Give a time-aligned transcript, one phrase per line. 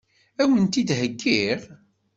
[0.41, 1.59] Ad wen-t-id-heggiɣ?